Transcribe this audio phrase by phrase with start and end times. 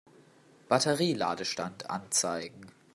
[0.67, 2.73] Batterie-Ladestand anzeigen.